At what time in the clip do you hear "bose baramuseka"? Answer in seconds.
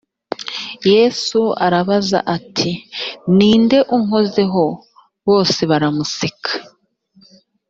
5.27-6.51